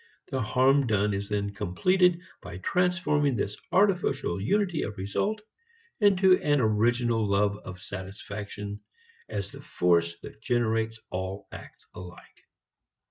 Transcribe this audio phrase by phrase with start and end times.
[0.31, 5.41] The harm done is then completed by transforming this artificial unity of result
[5.99, 8.79] into an original love of satisfaction
[9.29, 12.47] as the force that generates all acts alike.